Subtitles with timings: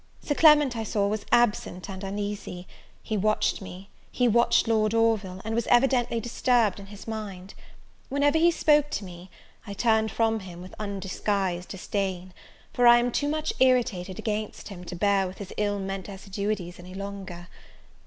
[0.19, 2.67] Sir Clement, I saw, was absent and uneasy;
[3.03, 7.53] he watched me, he watched Lord Orville, and was evidently disturbed in his mind.
[8.09, 9.29] Whenever he spoke to me,
[9.67, 12.33] I turned from him with undisguised disdain,
[12.73, 16.79] for I am too much irritated against him, to bear with his ill meant assiduities
[16.79, 17.47] any longer.